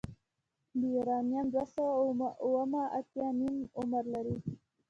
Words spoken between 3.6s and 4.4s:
عمر لري.